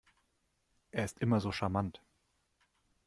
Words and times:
Er 0.89 1.05
ist 1.05 1.19
immer 1.19 1.39
so 1.39 1.51
charmant. 1.51 2.01